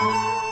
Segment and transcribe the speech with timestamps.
[0.00, 0.49] Música